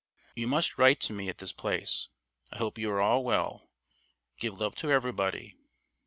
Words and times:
]"You 0.35 0.47
must 0.47 0.79
write 0.79 0.99
to 1.01 1.13
me 1.13 1.29
at 1.29 1.37
this 1.37 1.51
place. 1.51 2.09
I 2.51 2.57
hope 2.57 2.79
you 2.79 2.89
are 2.89 2.99
all 2.99 3.23
well. 3.23 3.69
Give 4.39 4.59
love 4.59 4.73
to 4.77 4.91
everybody. 4.91 5.53